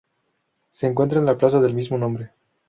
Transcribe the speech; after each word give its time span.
Se 0.71 0.87
encuentra 0.87 1.19
en 1.19 1.27
la 1.27 1.37
plaza 1.37 1.59
del 1.59 1.75
mismo 1.75 1.95
nombre. 1.95 2.31